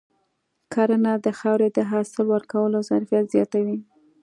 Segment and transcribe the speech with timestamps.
[0.73, 3.77] کرنه د خاورې د حاصل ورکولو ظرفیت زیاتوي.